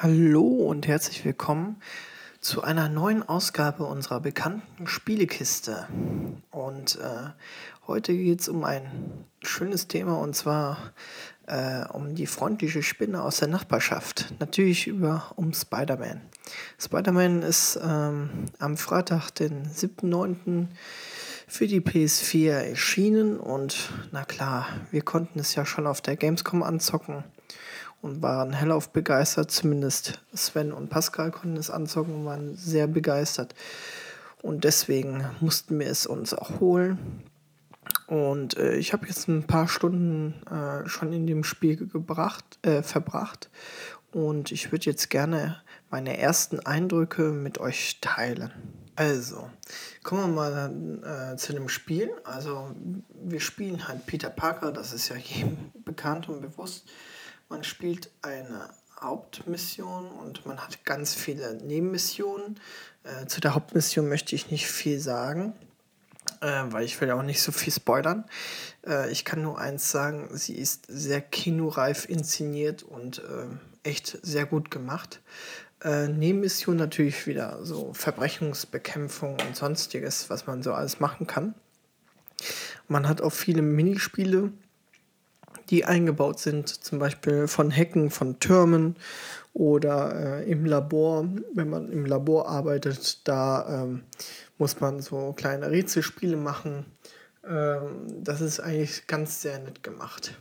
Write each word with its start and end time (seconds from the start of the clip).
Hallo 0.00 0.46
und 0.46 0.86
herzlich 0.86 1.24
willkommen 1.24 1.82
zu 2.40 2.62
einer 2.62 2.88
neuen 2.88 3.28
Ausgabe 3.28 3.82
unserer 3.82 4.20
bekannten 4.20 4.86
Spielekiste. 4.86 5.88
Und 6.52 7.00
äh, 7.02 7.30
heute 7.88 8.16
geht 8.16 8.40
es 8.40 8.48
um 8.48 8.62
ein 8.62 8.86
schönes 9.42 9.88
Thema 9.88 10.20
und 10.20 10.36
zwar 10.36 10.92
äh, 11.48 11.84
um 11.88 12.14
die 12.14 12.28
freundliche 12.28 12.84
Spinne 12.84 13.24
aus 13.24 13.38
der 13.38 13.48
Nachbarschaft. 13.48 14.32
Natürlich 14.38 14.86
über 14.86 15.32
um 15.34 15.52
Spider-Man. 15.52 16.20
Spider-Man 16.78 17.42
ist 17.42 17.76
ähm, 17.82 18.30
am 18.60 18.76
Freitag, 18.76 19.32
den 19.32 19.66
7.9. 19.66 20.68
für 21.48 21.66
die 21.66 21.80
PS4 21.80 22.52
erschienen 22.52 23.40
und 23.40 23.90
na 24.12 24.24
klar, 24.24 24.68
wir 24.92 25.02
konnten 25.02 25.40
es 25.40 25.56
ja 25.56 25.66
schon 25.66 25.88
auf 25.88 26.00
der 26.02 26.14
Gamescom 26.14 26.62
anzocken 26.62 27.24
und 28.02 28.22
waren 28.22 28.52
hellauf 28.52 28.90
begeistert. 28.90 29.50
Zumindest 29.50 30.20
Sven 30.34 30.72
und 30.72 30.88
Pascal 30.88 31.30
konnten 31.30 31.56
es 31.56 31.70
anzocken 31.70 32.14
und 32.14 32.24
waren 32.24 32.56
sehr 32.56 32.86
begeistert. 32.86 33.54
Und 34.42 34.64
deswegen 34.64 35.24
mussten 35.40 35.78
wir 35.78 35.88
es 35.88 36.06
uns 36.06 36.32
auch 36.34 36.60
holen. 36.60 37.24
Und 38.06 38.56
äh, 38.56 38.76
ich 38.76 38.92
habe 38.92 39.06
jetzt 39.06 39.28
ein 39.28 39.46
paar 39.46 39.68
Stunden 39.68 40.34
äh, 40.46 40.88
schon 40.88 41.12
in 41.12 41.26
dem 41.26 41.44
Spiel 41.44 41.76
gebracht, 41.76 42.58
äh, 42.62 42.82
verbracht. 42.82 43.50
Und 44.12 44.52
ich 44.52 44.72
würde 44.72 44.86
jetzt 44.86 45.10
gerne 45.10 45.60
meine 45.90 46.18
ersten 46.18 46.60
Eindrücke 46.60 47.30
mit 47.32 47.58
euch 47.58 47.98
teilen. 48.00 48.52
Also, 48.96 49.48
kommen 50.02 50.22
wir 50.22 50.28
mal 50.28 51.32
äh, 51.32 51.36
zu 51.36 51.52
dem 51.52 51.68
Spiel. 51.68 52.10
Also, 52.24 52.74
wir 53.22 53.40
spielen 53.40 53.86
halt 53.86 54.06
Peter 54.06 54.30
Parker, 54.30 54.72
das 54.72 54.92
ist 54.92 55.08
ja 55.08 55.16
jedem 55.16 55.56
bekannt 55.84 56.28
und 56.28 56.40
bewusst. 56.40 56.88
Man 57.48 57.64
spielt 57.64 58.10
eine 58.22 58.68
Hauptmission 59.00 60.10
und 60.10 60.44
man 60.44 60.58
hat 60.58 60.84
ganz 60.84 61.14
viele 61.14 61.54
Nebenmissionen. 61.54 62.60
Äh, 63.04 63.26
zu 63.26 63.40
der 63.40 63.54
Hauptmission 63.54 64.08
möchte 64.08 64.34
ich 64.34 64.50
nicht 64.50 64.66
viel 64.66 64.98
sagen, 64.98 65.54
äh, 66.40 66.64
weil 66.68 66.84
ich 66.84 67.00
will 67.00 67.08
ja 67.08 67.14
auch 67.14 67.22
nicht 67.22 67.40
so 67.40 67.52
viel 67.52 67.72
spoilern. 67.72 68.24
Äh, 68.86 69.10
ich 69.10 69.24
kann 69.24 69.42
nur 69.42 69.58
eins 69.58 69.90
sagen, 69.90 70.28
sie 70.32 70.56
ist 70.56 70.86
sehr 70.88 71.20
kinoreif 71.20 72.08
inszeniert 72.08 72.82
und 72.82 73.20
äh, 73.20 73.46
echt 73.88 74.18
sehr 74.22 74.44
gut 74.44 74.70
gemacht. 74.70 75.20
Äh, 75.82 76.08
Nebenmission 76.08 76.76
natürlich 76.76 77.26
wieder 77.26 77.64
so 77.64 77.94
Verbrechungsbekämpfung 77.94 79.38
und 79.46 79.56
sonstiges, 79.56 80.28
was 80.28 80.46
man 80.46 80.62
so 80.62 80.74
alles 80.74 81.00
machen 81.00 81.26
kann. 81.26 81.54
Man 82.88 83.08
hat 83.08 83.20
auch 83.20 83.32
viele 83.32 83.62
Minispiele 83.62 84.52
die 85.70 85.84
eingebaut 85.84 86.40
sind, 86.40 86.68
zum 86.68 86.98
Beispiel 86.98 87.48
von 87.48 87.70
Hecken, 87.70 88.10
von 88.10 88.40
Türmen 88.40 88.96
oder 89.52 90.40
äh, 90.40 90.50
im 90.50 90.64
Labor. 90.64 91.28
Wenn 91.54 91.68
man 91.68 91.90
im 91.90 92.06
Labor 92.06 92.48
arbeitet, 92.48 93.26
da 93.26 93.82
ähm, 93.82 94.04
muss 94.58 94.80
man 94.80 95.00
so 95.00 95.32
kleine 95.32 95.70
Rätselspiele 95.70 96.36
machen. 96.36 96.86
Ähm, 97.46 98.06
das 98.22 98.40
ist 98.40 98.60
eigentlich 98.60 99.06
ganz 99.06 99.42
sehr 99.42 99.58
nett 99.58 99.82
gemacht. 99.82 100.34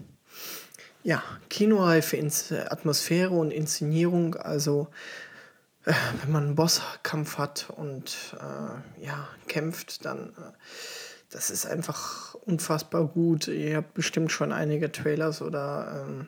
Ja, 1.04 1.24
kinoreife 1.50 2.18
Atmosphäre 2.70 3.34
und 3.34 3.52
Inszenierung, 3.52 4.36
also 4.36 4.88
äh, 5.86 5.94
wenn 6.22 6.32
man 6.32 6.44
einen 6.46 6.56
Bosskampf 6.56 7.38
hat 7.38 7.68
und 7.76 8.36
äh, 8.40 9.06
ja, 9.06 9.28
kämpft, 9.48 10.04
dann 10.04 10.34
äh, 10.38 10.52
das 11.30 11.50
ist 11.50 11.66
einfach 11.66 12.36
unfassbar 12.36 13.06
gut. 13.06 13.48
Ihr 13.48 13.78
habt 13.78 13.94
bestimmt 13.94 14.32
schon 14.32 14.52
einige 14.52 14.92
Trailers 14.92 15.42
oder 15.42 16.06
ähm, 16.08 16.28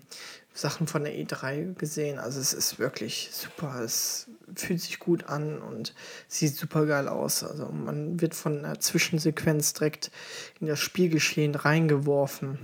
Sachen 0.54 0.88
von 0.88 1.04
der 1.04 1.14
E3 1.14 1.76
gesehen. 1.76 2.20
Also 2.20 2.40
es 2.40 2.54
ist 2.54 2.80
wirklich 2.80 3.30
super. 3.32 3.80
Es 3.82 4.28
fühlt 4.56 4.82
sich 4.82 5.00
gut 5.00 5.26
an 5.26 5.60
und 5.60 5.94
sieht 6.28 6.56
super 6.56 6.86
geil 6.86 7.08
aus. 7.08 7.44
Also 7.44 7.68
man 7.68 8.20
wird 8.20 8.36
von 8.36 8.60
einer 8.60 8.80
Zwischensequenz 8.80 9.74
direkt 9.74 10.12
in 10.60 10.68
das 10.68 10.80
Spielgeschehen 10.80 11.56
reingeworfen. 11.56 12.60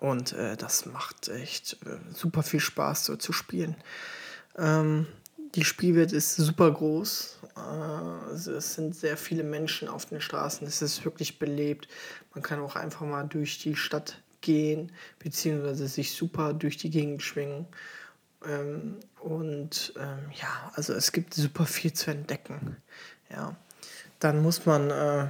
Und 0.00 0.32
äh, 0.34 0.56
das 0.56 0.86
macht 0.86 1.28
echt 1.28 1.78
äh, 1.84 1.98
super 2.14 2.44
viel 2.44 2.60
Spaß, 2.60 3.04
so 3.04 3.16
zu 3.16 3.32
spielen. 3.32 3.74
Ähm, 4.56 5.06
die 5.54 5.64
Spielwelt 5.64 6.12
ist 6.12 6.36
super 6.36 6.70
groß. 6.70 7.37
Äh, 7.58 8.34
es 8.34 8.74
sind 8.74 8.94
sehr 8.94 9.16
viele 9.16 9.44
Menschen 9.44 9.88
auf 9.88 10.06
den 10.06 10.20
Straßen. 10.20 10.66
Es 10.66 10.82
ist 10.82 11.04
wirklich 11.04 11.38
belebt. 11.38 11.88
Man 12.34 12.42
kann 12.42 12.60
auch 12.60 12.76
einfach 12.76 13.02
mal 13.02 13.24
durch 13.24 13.58
die 13.58 13.76
Stadt 13.76 14.22
gehen, 14.40 14.92
beziehungsweise 15.18 15.88
sich 15.88 16.12
super 16.12 16.52
durch 16.52 16.76
die 16.76 16.90
Gegend 16.90 17.22
schwingen. 17.22 17.66
Ähm, 18.46 18.96
und 19.20 19.92
ähm, 19.98 20.30
ja, 20.40 20.72
also 20.74 20.92
es 20.92 21.12
gibt 21.12 21.34
super 21.34 21.66
viel 21.66 21.92
zu 21.92 22.10
entdecken. 22.10 22.76
Ja. 23.30 23.56
Dann 24.20 24.42
muss 24.42 24.66
man, 24.66 24.90
äh, 24.90 25.28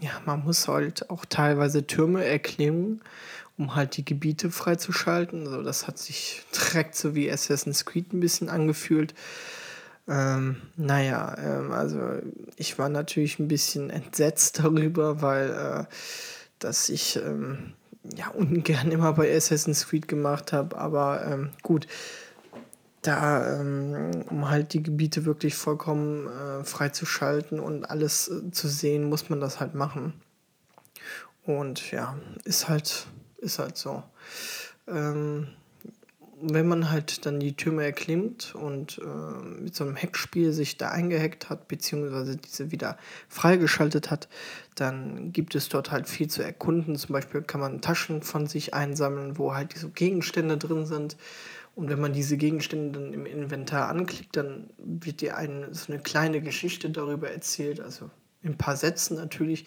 ja, 0.00 0.20
man 0.24 0.44
muss 0.44 0.66
halt 0.66 1.08
auch 1.10 1.24
teilweise 1.24 1.86
Türme 1.86 2.24
erklimmen, 2.24 3.00
um 3.56 3.76
halt 3.76 3.96
die 3.96 4.04
Gebiete 4.04 4.50
freizuschalten. 4.50 5.46
Also 5.46 5.62
das 5.62 5.86
hat 5.86 5.98
sich 5.98 6.42
direkt 6.52 6.96
so 6.96 7.14
wie 7.14 7.30
Assassin's 7.30 7.84
Creed 7.84 8.12
ein 8.12 8.20
bisschen 8.20 8.48
angefühlt. 8.48 9.14
Ähm, 10.06 10.56
naja, 10.76 11.36
ähm, 11.38 11.72
also 11.72 11.98
ich 12.56 12.78
war 12.78 12.88
natürlich 12.88 13.38
ein 13.38 13.48
bisschen 13.48 13.90
entsetzt 13.90 14.58
darüber, 14.62 15.22
weil 15.22 15.50
äh, 15.50 15.84
dass 16.58 16.88
ich 16.88 17.16
ähm, 17.16 17.74
ja 18.16 18.28
ungern 18.28 18.90
immer 18.90 19.12
bei 19.14 19.34
Assassin's 19.34 19.88
Creed 19.88 20.08
gemacht 20.08 20.52
habe, 20.52 20.76
aber 20.76 21.26
ähm, 21.26 21.50
gut, 21.62 21.86
da, 23.02 23.60
ähm, 23.60 24.24
um 24.30 24.48
halt 24.48 24.72
die 24.72 24.82
Gebiete 24.82 25.24
wirklich 25.26 25.54
vollkommen 25.54 26.26
äh, 26.26 26.64
freizuschalten 26.64 27.60
und 27.60 27.84
alles 27.84 28.28
äh, 28.28 28.50
zu 28.50 28.68
sehen, 28.68 29.04
muss 29.04 29.28
man 29.28 29.40
das 29.40 29.60
halt 29.60 29.74
machen. 29.74 30.14
Und 31.44 31.90
ja, 31.90 32.16
ist 32.44 32.68
halt, 32.68 33.06
ist 33.38 33.58
halt 33.58 33.76
so. 33.76 34.02
Ähm, 34.88 35.48
wenn 36.52 36.68
man 36.68 36.90
halt 36.90 37.24
dann 37.26 37.40
die 37.40 37.56
Türme 37.56 37.84
erklimmt 37.84 38.54
und 38.54 38.98
äh, 38.98 39.62
mit 39.62 39.74
so 39.74 39.84
einem 39.84 39.96
Heckspiel 39.96 40.52
sich 40.52 40.76
da 40.76 40.90
eingehackt 40.90 41.48
hat, 41.48 41.68
beziehungsweise 41.68 42.36
diese 42.36 42.70
wieder 42.70 42.98
freigeschaltet 43.28 44.10
hat, 44.10 44.28
dann 44.74 45.32
gibt 45.32 45.54
es 45.54 45.68
dort 45.68 45.90
halt 45.90 46.08
viel 46.08 46.28
zu 46.28 46.42
erkunden. 46.42 46.96
Zum 46.96 47.12
Beispiel 47.12 47.42
kann 47.42 47.60
man 47.60 47.80
Taschen 47.80 48.22
von 48.22 48.46
sich 48.46 48.74
einsammeln, 48.74 49.38
wo 49.38 49.54
halt 49.54 49.74
diese 49.74 49.88
Gegenstände 49.90 50.58
drin 50.58 50.86
sind. 50.86 51.16
Und 51.74 51.88
wenn 51.88 52.00
man 52.00 52.12
diese 52.12 52.36
Gegenstände 52.36 52.98
dann 52.98 53.12
im 53.12 53.26
Inventar 53.26 53.88
anklickt, 53.88 54.36
dann 54.36 54.70
wird 54.78 55.20
dir 55.20 55.36
eine, 55.36 55.74
so 55.74 55.92
eine 55.92 56.02
kleine 56.02 56.40
Geschichte 56.40 56.90
darüber 56.90 57.30
erzählt, 57.30 57.80
also 57.80 58.10
in 58.42 58.50
ein 58.50 58.58
paar 58.58 58.76
Sätzen 58.76 59.16
natürlich, 59.16 59.66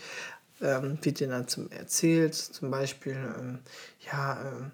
ähm, 0.61 0.97
wird 1.01 1.19
dir 1.19 1.27
dann 1.27 1.47
zum 1.47 1.69
erzählt, 1.71 2.35
zum 2.35 2.71
Beispiel, 2.71 3.17
ähm, 3.39 3.59
ja, 4.11 4.41
ähm, 4.41 4.71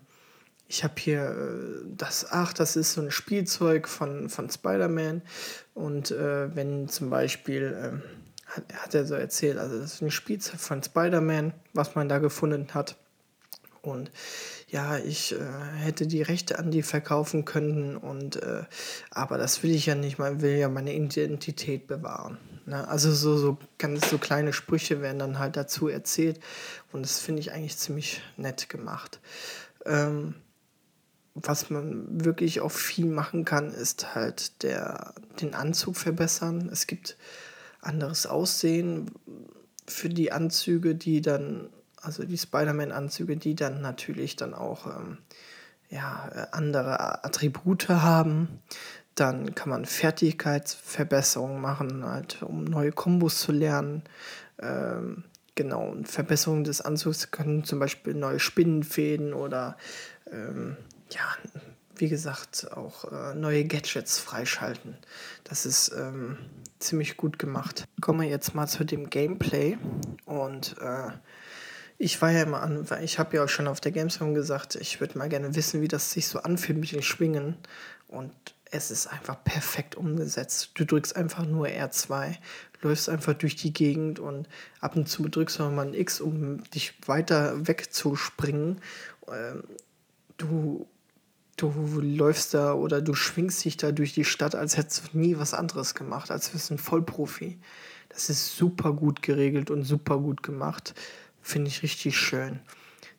ich 0.74 0.84
habe 0.84 0.96
hier 0.98 1.22
äh, 1.22 1.86
das, 1.86 2.26
ach, 2.32 2.52
das 2.52 2.76
ist 2.76 2.94
so 2.94 3.02
ein 3.02 3.12
Spielzeug 3.12 3.88
von, 3.88 4.28
von 4.28 4.50
Spider-Man. 4.50 5.22
Und 5.76 6.10
äh, 6.10 6.56
wenn 6.56 6.90
zum 6.90 7.12
Beispiel, 7.12 7.64
äh, 7.64 8.52
hat, 8.52 8.74
hat 8.74 8.96
er 8.96 9.06
so 9.06 9.14
erzählt, 9.14 9.60
also 9.60 9.78
das 9.78 9.94
ist 9.94 10.02
ein 10.02 10.10
Spielzeug 10.10 10.60
von 10.60 10.82
Spider-Man, 10.82 11.54
was 11.74 11.94
man 11.94 12.10
da 12.10 12.18
gefunden 12.18 12.74
hat. 12.74 12.96
Und 13.84 14.10
ja, 14.68 14.98
ich 14.98 15.34
äh, 15.34 15.38
hätte 15.78 16.08
die 16.08 16.24
Rechte 16.24 16.58
an 16.58 16.72
die 16.72 16.82
verkaufen 16.82 17.46
können 17.46 17.96
und 17.96 18.42
äh, 18.42 18.64
aber 19.12 19.38
das 19.38 19.62
will 19.62 19.76
ich 19.76 19.86
ja 19.86 19.94
nicht, 19.94 20.18
man 20.18 20.42
will 20.42 20.58
ja 20.58 20.70
meine 20.70 20.94
Identität 20.96 21.86
bewahren. 21.86 22.40
Ne? 22.66 22.88
Also 22.88 23.12
so, 23.12 23.38
so 23.38 23.58
ganz 23.78 24.10
so 24.10 24.18
kleine 24.18 24.54
Sprüche 24.54 25.02
werden 25.02 25.20
dann 25.20 25.38
halt 25.38 25.56
dazu 25.58 25.88
erzählt 25.90 26.40
und 26.94 27.04
das 27.04 27.20
finde 27.20 27.42
ich 27.42 27.52
eigentlich 27.52 27.78
ziemlich 27.78 28.22
nett 28.38 28.70
gemacht. 28.70 29.20
Ähm, 29.86 30.36
was 31.36 31.70
man 31.70 32.26
wirklich 32.26 32.62
auch 32.62 32.72
viel 32.72 33.08
machen 33.08 33.46
kann, 33.46 33.72
ist 33.72 34.14
halt 34.14 34.64
der, 34.64 35.14
den 35.42 35.56
Anzug 35.56 35.98
verbessern. 35.98 36.70
Es 36.72 36.86
gibt 36.88 37.18
anderes 37.82 38.26
Aussehen 38.28 39.12
für 39.88 40.10
die 40.10 40.32
Anzüge, 40.32 40.96
die 40.96 41.22
dann, 41.22 41.70
also 42.02 42.24
die 42.24 42.38
Spider-Man-Anzüge, 42.38 43.38
die 43.38 43.56
dann 43.56 43.82
natürlich 43.82 44.36
dann 44.36 44.54
auch 44.54 44.88
ähm, 44.88 45.18
ja, 45.90 46.48
andere 46.52 47.24
Attribute 47.26 47.90
haben. 47.90 48.60
Dann 49.16 49.54
kann 49.54 49.70
man 49.70 49.86
Fertigkeitsverbesserungen 49.86 51.62
machen, 51.62 52.06
halt, 52.06 52.42
um 52.42 52.64
neue 52.64 52.92
Kombos 52.92 53.40
zu 53.40 53.52
lernen. 53.52 54.04
Ähm, 54.60 55.24
genau, 55.56 55.90
und 55.90 56.08
Verbesserungen 56.08 56.64
des 56.64 56.82
Anzugs 56.82 57.32
können 57.32 57.64
zum 57.64 57.80
Beispiel 57.80 58.14
neue 58.14 58.40
Spinnenfäden 58.40 59.34
oder 59.34 59.78
ähm, 60.32 60.78
ja, 61.14 61.36
wie 61.96 62.10
gesagt, 62.10 62.72
auch 62.72 63.12
äh, 63.12 63.36
neue 63.36 63.66
Gadgets 63.66 64.20
freischalten. 64.20 64.98
Das 65.44 65.66
ist 65.66 65.92
ähm, 65.96 66.38
ziemlich 66.80 67.18
gut 67.18 67.40
gemacht. 67.40 67.86
Kommen 68.02 68.22
wir 68.22 68.28
jetzt 68.28 68.56
mal 68.56 68.68
zu 68.68 68.84
dem 68.84 69.10
Gameplay. 69.10 69.78
Und 70.26 70.76
äh, 70.80 71.12
ich 71.98 72.22
war 72.22 72.32
ja 72.32 72.44
immer 72.44 72.62
an, 72.62 72.86
ich 73.02 73.20
habe 73.20 73.38
ja 73.38 73.44
auch 73.44 73.50
schon 73.50 73.68
auf 73.68 73.80
der 73.80 73.92
Gamescom 73.92 74.34
gesagt, 74.34 74.76
ich 74.76 75.00
würde 75.00 75.18
mal 75.18 75.30
gerne 75.30 75.56
wissen, 75.56 75.82
wie 75.82 75.88
das 75.88 76.12
sich 76.12 76.28
so 76.28 76.40
anfühlt 76.40 76.80
mit 76.80 76.92
den 76.92 77.04
Schwingen. 77.04 77.58
Und 78.08 78.34
es 78.72 78.90
ist 78.90 79.08
einfach 79.08 79.44
perfekt 79.44 79.96
umgesetzt. 79.96 80.72
Du 80.74 80.86
drückst 80.86 81.16
einfach 81.16 81.46
nur 81.46 81.68
R2, 81.68 82.36
läufst 82.82 83.08
einfach 83.08 83.34
durch 83.34 83.56
die 83.56 83.72
Gegend 83.72 84.20
und 84.20 84.48
ab 84.82 84.96
und 84.96 85.08
zu 85.08 85.28
drückst 85.28 85.60
du 85.60 85.64
nochmal 85.64 85.88
ein 85.88 85.94
X, 85.94 86.20
um 86.20 86.64
dich 86.72 86.94
weiter 87.06 87.68
wegzuspringen. 87.68 88.82
Ähm, 89.32 89.64
du, 90.38 90.88
du 91.58 91.72
läufst 92.02 92.54
da 92.54 92.74
oder 92.74 93.02
du 93.02 93.14
schwingst 93.14 93.64
dich 93.66 93.78
da 93.78 93.92
durch 93.92 94.14
die 94.14 94.26
Stadt, 94.26 94.56
als 94.56 94.78
hättest 94.78 95.14
du 95.14 95.18
nie 95.18 95.38
was 95.38 95.54
anderes 95.54 95.96
gemacht, 95.96 96.32
als 96.32 96.54
wärst 96.54 96.70
du 96.70 96.76
ein 96.76 96.80
Vollprofi. 96.80 97.60
Das 98.10 98.30
ist 98.30 98.56
super 98.58 98.94
gut 98.94 99.22
geregelt 99.22 99.72
und 99.72 99.84
super 99.84 100.20
gut 100.20 100.44
gemacht. 100.44 100.94
Finde 101.42 101.70
ich 101.70 101.84
richtig 101.84 102.18
schön. 102.18 102.60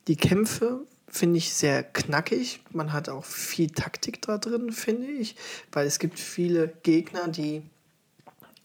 Die 0.09 0.17
Kämpfe 0.17 0.81
finde 1.09 1.39
ich 1.39 1.55
sehr 1.55 1.83
knackig. 1.83 2.61
Man 2.71 2.93
hat 2.93 3.09
auch 3.09 3.25
viel 3.25 3.71
Taktik 3.71 4.23
da 4.23 4.39
drin, 4.39 4.73
finde 4.73 5.07
ich, 5.07 5.37
weil 5.73 5.87
es 5.87 5.99
gibt 5.99 6.19
viele 6.19 6.69
Gegner, 6.83 7.29
die 7.29 7.63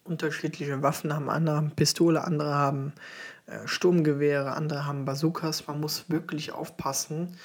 unterschiedliche 0.03 0.81
Waffen 0.81 1.13
haben. 1.13 1.29
Andere 1.29 1.55
haben 1.55 1.71
Pistole, 1.71 2.23
andere 2.23 2.53
haben 2.53 2.93
äh, 3.45 3.67
Sturmgewehre, 3.67 4.53
andere 4.53 4.85
haben 4.85 5.05
Bazookas. 5.05 5.67
Man 5.67 5.79
muss 5.79 6.09
wirklich 6.09 6.51
aufpassen, 6.51 7.37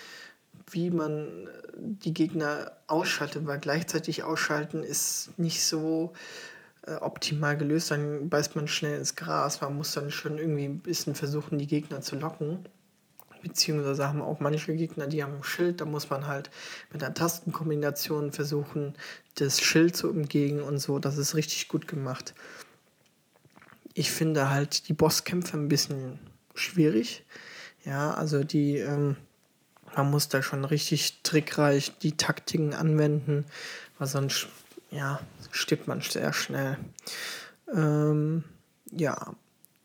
wie 0.71 0.91
man 0.91 1.47
äh, 1.47 1.51
die 1.77 2.15
Gegner 2.15 2.73
ausschaltet, 2.87 3.47
weil 3.47 3.59
gleichzeitig 3.59 4.23
ausschalten 4.23 4.83
ist 4.83 5.31
nicht 5.39 5.65
so 5.65 6.13
äh, 6.87 6.95
optimal 6.95 7.57
gelöst. 7.57 7.91
Dann 7.91 8.29
beißt 8.29 8.57
man 8.57 8.69
schnell 8.69 8.99
ins 8.99 9.17
Gras. 9.17 9.61
Man 9.61 9.77
muss 9.77 9.93
dann 9.93 10.11
schon 10.11 10.39
irgendwie 10.39 10.67
ein 10.67 10.81
bisschen 10.81 11.15
versuchen, 11.15 11.59
die 11.59 11.67
Gegner 11.67 12.01
zu 12.01 12.17
locken 12.17 12.67
beziehungsweise 13.45 14.09
haben 14.09 14.23
auch 14.23 14.41
manche 14.41 14.75
Gegner, 14.75 15.07
die 15.07 15.23
haben 15.23 15.37
ein 15.37 15.45
Schild, 15.45 15.81
da 15.81 15.85
muss 15.85 16.11
man 16.11 16.27
halt 16.27 16.51
mit 16.93 17.05
einer 17.05 17.15
Tastenkombination 17.15 18.33
versuchen, 18.33 18.95
das 19.37 19.61
Schild 19.61 19.95
zu 19.95 20.11
umgehen 20.11 20.61
und 20.61 20.79
so. 20.79 20.99
Das 20.99 21.19
ist 21.19 21.37
richtig 21.37 21.69
gut 21.69 21.87
gemacht. 21.87 22.35
Ich 23.93 24.11
finde 24.11 24.51
halt 24.51 24.89
die 24.89 24.95
Bosskämpfe 24.95 25.57
ein 25.57 25.69
bisschen 25.69 26.19
schwierig. 26.55 27.25
Ja, 27.85 28.15
also 28.15 28.43
die, 28.43 28.79
ähm, 28.79 29.17
man 29.97 30.11
muss 30.11 30.29
da 30.29 30.43
schon 30.43 30.65
richtig 30.65 31.23
trickreich 31.23 31.93
die 31.99 32.17
Taktiken 32.17 32.75
anwenden, 32.75 33.45
weil 33.99 34.09
sonst, 34.09 34.49
ja, 34.91 35.21
stirbt 35.51 35.87
man 35.87 36.01
sehr 36.01 36.33
schnell. 36.33 36.79
Ähm, 37.73 38.45
ja, 38.91 39.35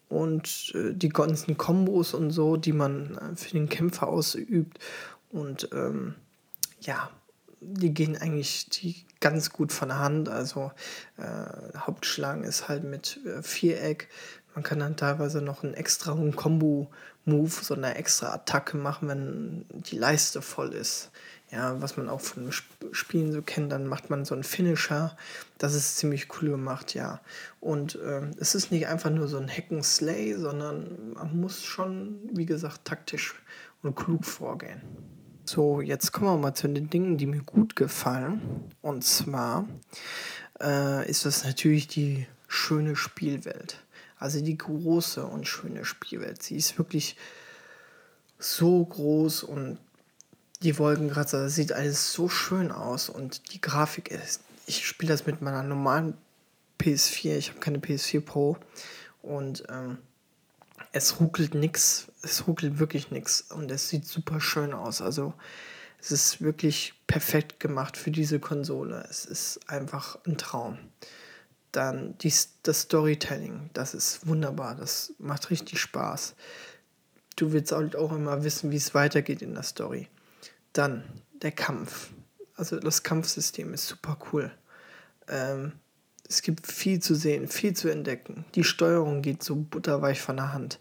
und 0.09 0.73
äh, 0.75 0.93
die 0.93 1.09
ganzen 1.09 1.57
Kombos 1.57 2.13
und 2.13 2.31
so, 2.31 2.57
die 2.57 2.73
man 2.73 3.17
äh, 3.17 3.35
für 3.35 3.51
den 3.51 3.69
Kämpfer 3.69 4.07
ausübt. 4.07 4.79
Und 5.29 5.69
ähm, 5.71 6.15
ja, 6.81 7.09
die 7.61 7.93
gehen 7.93 8.17
eigentlich 8.17 8.69
die 8.69 9.05
ganz 9.19 9.51
gut 9.51 9.71
von 9.71 9.89
der 9.89 9.99
Hand. 9.99 10.29
Also 10.29 10.71
äh, 11.17 11.77
Hauptschlagen 11.77 12.43
ist 12.43 12.67
halt 12.67 12.83
mit 12.83 13.19
äh, 13.25 13.43
Viereck. 13.43 14.09
Man 14.59 14.63
kann 14.63 14.79
dann 14.79 14.97
teilweise 14.97 15.41
noch 15.41 15.63
einen 15.63 15.73
extra 15.73 16.13
Combo-Move, 16.13 17.49
so 17.49 17.73
eine 17.73 17.95
extra 17.95 18.33
Attacke 18.33 18.75
machen, 18.75 19.07
wenn 19.07 19.65
die 19.69 19.97
Leiste 19.97 20.41
voll 20.41 20.73
ist 20.73 21.11
ja, 21.51 21.81
was 21.81 21.97
man 21.97 22.09
auch 22.09 22.21
von 22.21 22.51
Spielen 22.91 23.31
so 23.31 23.41
kennt, 23.41 23.71
dann 23.71 23.87
macht 23.87 24.09
man 24.09 24.25
so 24.25 24.35
einen 24.35 24.43
Finisher. 24.43 25.15
Das 25.57 25.73
ist 25.73 25.97
ziemlich 25.97 26.27
cool 26.35 26.49
gemacht, 26.49 26.93
ja. 26.93 27.21
Und 27.59 27.97
ähm, 28.05 28.31
es 28.39 28.53
ist 28.55 28.71
nicht 28.71 28.87
einfach 28.87 29.09
nur 29.09 29.27
so 29.27 29.37
ein 29.37 29.49
Hacken 29.49 29.81
Slay, 29.81 30.35
sondern 30.35 31.13
man 31.13 31.39
muss 31.39 31.63
schon, 31.63 32.19
wie 32.31 32.45
gesagt, 32.45 32.85
taktisch 32.85 33.35
und 33.81 33.95
klug 33.95 34.25
vorgehen. 34.25 34.81
So, 35.45 35.81
jetzt 35.81 36.11
kommen 36.11 36.27
wir 36.27 36.37
mal 36.37 36.53
zu 36.53 36.67
den 36.67 36.91
Dingen, 36.91 37.17
die 37.17 37.25
mir 37.25 37.41
gut 37.41 37.75
gefallen. 37.75 38.41
Und 38.81 39.03
zwar 39.03 39.67
äh, 40.61 41.09
ist 41.09 41.25
das 41.25 41.43
natürlich 41.43 41.87
die 41.87 42.27
schöne 42.47 42.95
Spielwelt. 42.95 43.83
Also 44.19 44.41
die 44.41 44.57
große 44.57 45.25
und 45.25 45.47
schöne 45.47 45.85
Spielwelt. 45.85 46.43
Sie 46.43 46.57
ist 46.57 46.77
wirklich 46.77 47.15
so 48.37 48.85
groß 48.85 49.43
und 49.43 49.79
die 50.61 50.77
Wolkenkratzer, 50.77 51.43
das 51.43 51.55
sieht 51.55 51.71
alles 51.71 52.11
so 52.11 52.27
schön 52.27 52.71
aus 52.71 53.09
und 53.09 53.53
die 53.53 53.61
Grafik 53.61 54.11
ist. 54.11 54.41
Ich 54.65 54.85
spiele 54.85 55.13
das 55.13 55.25
mit 55.25 55.41
meiner 55.41 55.63
normalen 55.63 56.15
PS4, 56.79 57.37
ich 57.37 57.49
habe 57.49 57.59
keine 57.59 57.77
PS4 57.77 58.21
Pro 58.21 58.57
und 59.21 59.63
ähm, 59.69 59.97
es 60.91 61.19
ruckelt 61.19 61.53
nichts, 61.53 62.07
es 62.21 62.45
ruckelt 62.47 62.79
wirklich 62.79 63.11
nichts 63.11 63.41
und 63.41 63.71
es 63.71 63.89
sieht 63.89 64.05
super 64.05 64.41
schön 64.41 64.73
aus. 64.73 65.01
Also 65.01 65.33
es 66.01 66.11
ist 66.11 66.41
wirklich 66.41 66.93
perfekt 67.07 67.59
gemacht 67.59 67.97
für 67.97 68.11
diese 68.11 68.39
Konsole. 68.39 69.05
Es 69.09 69.25
ist 69.25 69.59
einfach 69.67 70.17
ein 70.25 70.37
Traum. 70.37 70.77
Dann 71.71 72.17
die, 72.17 72.33
das 72.63 72.81
Storytelling, 72.81 73.69
das 73.73 73.93
ist 73.93 74.27
wunderbar, 74.27 74.75
das 74.75 75.13
macht 75.19 75.49
richtig 75.51 75.79
Spaß. 75.79 76.35
Du 77.35 77.51
willst 77.51 77.71
halt 77.71 77.95
auch 77.95 78.11
immer 78.11 78.43
wissen, 78.43 78.71
wie 78.71 78.77
es 78.77 78.93
weitergeht 78.93 79.41
in 79.41 79.53
der 79.53 79.63
Story. 79.63 80.07
Dann 80.73 81.03
der 81.41 81.51
Kampf. 81.51 82.09
Also 82.55 82.79
das 82.79 83.03
Kampfsystem 83.03 83.73
ist 83.73 83.87
super 83.87 84.17
cool. 84.31 84.51
Ähm, 85.27 85.73
es 86.27 86.41
gibt 86.41 86.67
viel 86.67 86.99
zu 86.99 87.15
sehen, 87.15 87.47
viel 87.47 87.73
zu 87.73 87.89
entdecken. 87.89 88.45
Die 88.55 88.63
Steuerung 88.63 89.21
geht 89.21 89.43
so 89.43 89.55
butterweich 89.55 90.21
von 90.21 90.37
der 90.37 90.53
Hand. 90.53 90.79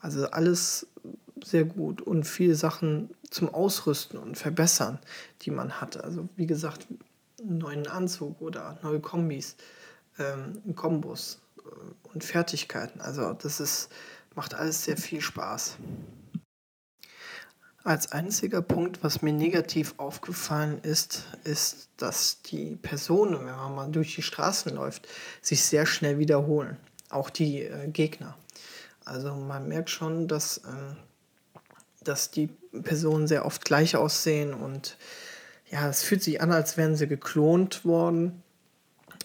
Also 0.00 0.30
alles 0.30 0.86
sehr 1.44 1.64
gut 1.64 2.02
und 2.02 2.24
viele 2.24 2.54
Sachen 2.54 3.10
zum 3.30 3.48
Ausrüsten 3.48 4.18
und 4.18 4.36
Verbessern, 4.36 4.98
die 5.42 5.50
man 5.50 5.80
hat. 5.80 6.02
Also 6.02 6.28
wie 6.36 6.46
gesagt, 6.46 6.86
einen 7.40 7.58
neuen 7.58 7.86
Anzug 7.86 8.40
oder 8.40 8.78
neue 8.82 9.00
Kombis, 9.00 9.56
ähm, 10.20 10.74
Kombos 10.76 11.40
äh, 11.58 12.12
und 12.12 12.24
Fertigkeiten. 12.24 13.00
Also 13.00 13.32
das 13.32 13.60
ist, 13.60 13.88
macht 14.34 14.54
alles 14.54 14.84
sehr 14.84 14.96
viel 14.96 15.20
Spaß. 15.20 15.76
Als 17.82 18.12
einziger 18.12 18.60
Punkt, 18.60 19.02
was 19.02 19.22
mir 19.22 19.32
negativ 19.32 19.94
aufgefallen 19.96 20.80
ist, 20.82 21.24
ist, 21.44 21.88
dass 21.96 22.42
die 22.42 22.76
Personen, 22.76 23.38
wenn 23.38 23.56
man 23.56 23.74
mal 23.74 23.90
durch 23.90 24.14
die 24.14 24.22
Straßen 24.22 24.74
läuft, 24.74 25.08
sich 25.40 25.64
sehr 25.64 25.86
schnell 25.86 26.18
wiederholen. 26.18 26.76
Auch 27.08 27.30
die 27.30 27.62
äh, 27.62 27.88
Gegner. 27.88 28.36
Also 29.06 29.34
man 29.34 29.66
merkt 29.66 29.88
schon, 29.88 30.28
dass, 30.28 30.58
äh, 30.58 30.94
dass 32.04 32.30
die 32.30 32.48
Personen 32.82 33.26
sehr 33.26 33.46
oft 33.46 33.64
gleich 33.64 33.96
aussehen 33.96 34.52
und 34.52 34.98
ja, 35.70 35.88
es 35.88 36.02
fühlt 36.02 36.22
sich 36.22 36.40
an, 36.40 36.52
als 36.52 36.76
wären 36.76 36.96
sie 36.96 37.06
geklont 37.06 37.84
worden. 37.84 38.42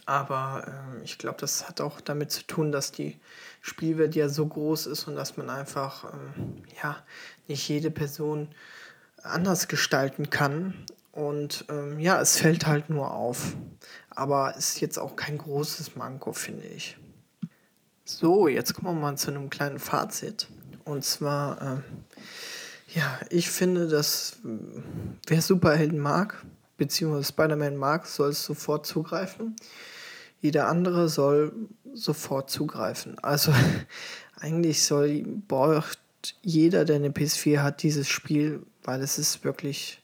Aber 0.05 0.65
äh, 0.67 1.03
ich 1.03 1.17
glaube, 1.17 1.37
das 1.39 1.67
hat 1.67 1.81
auch 1.81 1.99
damit 2.01 2.31
zu 2.31 2.43
tun, 2.43 2.71
dass 2.71 2.91
die 2.91 3.19
Spielwelt 3.61 4.15
ja 4.15 4.29
so 4.29 4.45
groß 4.45 4.85
ist 4.87 5.07
und 5.07 5.15
dass 5.15 5.37
man 5.37 5.49
einfach 5.49 6.13
ähm, 6.13 6.63
ja, 6.81 6.97
nicht 7.47 7.67
jede 7.67 7.89
Person 7.89 8.49
anders 9.23 9.67
gestalten 9.67 10.29
kann. 10.29 10.85
Und 11.11 11.65
ähm, 11.69 11.99
ja, 11.99 12.21
es 12.21 12.37
fällt 12.37 12.67
halt 12.67 12.89
nur 12.89 13.11
auf. 13.11 13.55
Aber 14.09 14.55
ist 14.55 14.81
jetzt 14.81 14.99
auch 14.99 15.15
kein 15.15 15.37
großes 15.37 15.95
Manko, 15.95 16.33
finde 16.33 16.65
ich. 16.67 16.97
So, 18.03 18.47
jetzt 18.47 18.75
kommen 18.75 18.97
wir 18.97 19.01
mal 19.01 19.17
zu 19.17 19.31
einem 19.31 19.49
kleinen 19.49 19.79
Fazit. 19.79 20.47
Und 20.83 21.03
zwar, 21.03 21.61
äh, 21.61 22.97
ja, 22.97 23.19
ich 23.31 23.49
finde, 23.49 23.87
dass 23.87 24.37
wer 25.25 25.41
Superhelden 25.41 25.97
mag, 25.97 26.45
beziehungsweise 26.77 27.29
Spider-Man 27.29 27.75
mag, 27.77 28.05
soll 28.05 28.29
es 28.29 28.43
sofort 28.43 28.85
zugreifen. 28.85 29.55
Jeder 30.41 30.67
andere 30.67 31.09
soll 31.09 31.53
sofort 31.93 32.49
zugreifen. 32.49 33.17
Also 33.19 33.53
eigentlich 34.39 34.83
soll 34.83 35.23
braucht 35.47 35.99
jeder, 36.41 36.85
der 36.85 36.97
eine 36.97 37.09
PS4 37.09 37.61
hat, 37.61 37.83
dieses 37.83 38.07
Spiel, 38.09 38.63
weil 38.83 39.01
es 39.01 39.17
ist 39.17 39.43
wirklich 39.43 40.01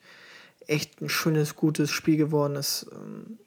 echt 0.68 1.02
ein 1.02 1.10
schönes, 1.10 1.56
gutes 1.56 1.92
Spiel 1.92 2.18
geworden 2.18 2.56
ist. 2.56 2.88
Ähm, 2.92 3.38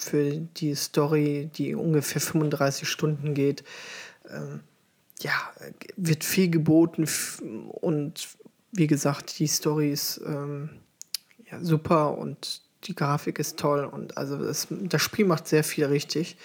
für 0.00 0.38
die 0.38 0.74
Story, 0.74 1.50
die 1.54 1.74
ungefähr 1.74 2.20
35 2.20 2.88
Stunden 2.88 3.34
geht. 3.34 3.62
Ähm, 4.28 4.60
ja, 5.20 5.32
wird 5.96 6.24
viel 6.24 6.48
geboten 6.48 7.06
und 7.68 8.28
wie 8.72 8.86
gesagt, 8.86 9.38
die 9.38 9.46
Story 9.46 9.92
ist 9.92 10.20
ähm, 10.24 10.70
ja, 11.50 11.62
super 11.62 12.16
und 12.16 12.62
die 12.84 12.94
Grafik 12.94 13.38
ist 13.38 13.58
toll 13.58 13.84
und 13.84 14.16
also 14.16 14.36
das, 14.36 14.68
das 14.70 15.02
Spiel 15.02 15.26
macht 15.26 15.46
sehr 15.46 15.64
viel 15.64 15.86
richtig 15.86 16.36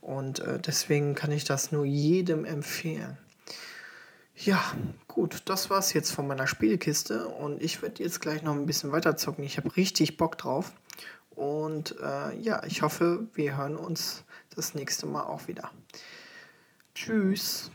und 0.00 0.40
äh, 0.40 0.58
deswegen 0.58 1.14
kann 1.14 1.32
ich 1.32 1.44
das 1.44 1.72
nur 1.72 1.84
jedem 1.84 2.44
empfehlen. 2.44 3.18
Ja, 4.36 4.60
gut, 5.08 5.42
das 5.44 5.70
war's 5.70 5.92
jetzt 5.92 6.10
von 6.10 6.26
meiner 6.26 6.46
Spielkiste 6.46 7.28
und 7.28 7.62
ich 7.62 7.82
werde 7.82 8.02
jetzt 8.02 8.20
gleich 8.20 8.42
noch 8.42 8.54
ein 8.54 8.66
bisschen 8.66 8.90
weiter 8.90 9.16
zocken. 9.16 9.44
Ich 9.44 9.56
habe 9.56 9.76
richtig 9.76 10.16
Bock 10.16 10.38
drauf 10.38 10.72
und 11.30 11.96
äh, 12.00 12.36
ja, 12.38 12.64
ich 12.64 12.82
hoffe, 12.82 13.26
wir 13.34 13.56
hören 13.56 13.76
uns 13.76 14.24
das 14.54 14.74
nächste 14.74 15.06
Mal 15.06 15.22
auch 15.22 15.48
wieder. 15.48 15.70
Tschüss. 16.94 17.70